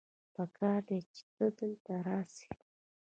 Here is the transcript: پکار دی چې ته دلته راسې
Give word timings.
پکار 0.33 0.81
دی 0.89 0.99
چې 1.13 1.21
ته 1.35 1.45
دلته 1.57 1.93
راسې 2.07 2.49